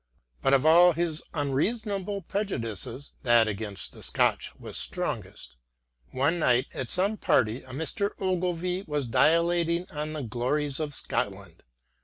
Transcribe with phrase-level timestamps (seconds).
[0.41, 5.55] But of all his unreasonable prejudices, that against the Scotch was strongest.
[6.09, 8.13] One night at some party a Mr.
[8.19, 11.61] Ogilvie was dilating on the glories of Scotland.